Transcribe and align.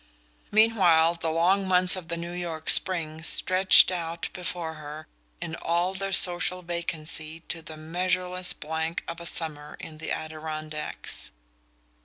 Meanwhile 0.49 1.17
the 1.21 1.29
long 1.29 1.67
months 1.67 1.95
of 1.95 2.07
the 2.07 2.17
New 2.17 2.31
York 2.31 2.71
spring 2.71 3.21
stretched 3.21 3.91
out 3.91 4.29
before 4.33 4.73
her 4.73 5.07
in 5.39 5.53
all 5.57 5.93
their 5.93 6.11
social 6.11 6.63
vacancy 6.63 7.41
to 7.49 7.61
the 7.61 7.77
measureless 7.77 8.51
blank 8.51 9.03
of 9.07 9.21
a 9.21 9.27
summer 9.27 9.77
in 9.79 9.99
the 9.99 10.09
Adirondacks. 10.09 11.29